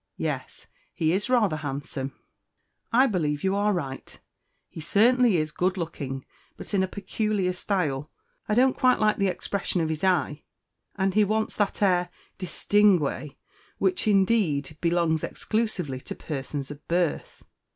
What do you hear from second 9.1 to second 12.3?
the expression of his eye, and he wants that air